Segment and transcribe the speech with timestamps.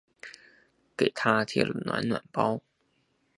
[0.97, 2.63] 给她贴了暖暖包